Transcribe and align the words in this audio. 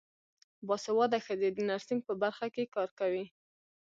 باسواده 0.67 1.17
ښځې 1.25 1.49
د 1.53 1.57
نرسنګ 1.69 2.01
په 2.07 2.13
برخه 2.21 2.47
کې 2.55 2.71
کار 2.75 2.89
کوي. 2.99 3.25